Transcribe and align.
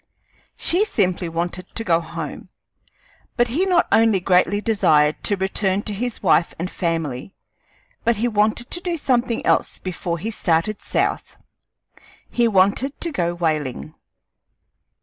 She 0.57 0.83
simply 0.83 1.29
wanted 1.29 1.67
to 1.75 1.83
go 1.83 1.99
home; 2.01 2.49
but 3.37 3.49
he 3.49 3.67
not 3.67 3.87
only 3.91 4.19
greatly 4.19 4.59
desired 4.59 5.23
to 5.25 5.35
return 5.37 5.83
to 5.83 5.93
his 5.93 6.23
wife 6.23 6.55
and 6.57 6.71
family, 6.71 7.35
but 8.03 8.15
he 8.17 8.27
wanted 8.27 8.71
to 8.71 8.81
do 8.81 8.97
something 8.97 9.45
else 9.45 9.77
before 9.77 10.17
he 10.17 10.31
started 10.31 10.81
south; 10.81 11.37
he 12.27 12.47
wanted 12.47 12.99
to 13.01 13.11
go 13.11 13.35
whaling. 13.35 13.93